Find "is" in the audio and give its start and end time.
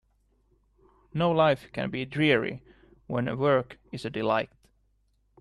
3.91-4.03